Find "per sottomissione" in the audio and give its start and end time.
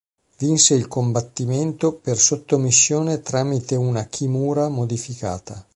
1.93-3.21